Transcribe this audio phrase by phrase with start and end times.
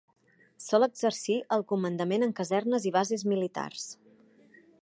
[0.67, 3.89] Sol exercir el comandament en casernes i bases militars.